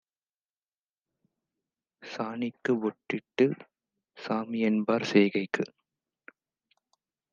சாணிக்குப் 2.03 2.79
பொட்டிட்டுச் 2.81 3.61
சாமிஎன்பார் 4.17 5.07
செய்கைக்கு 5.11 5.65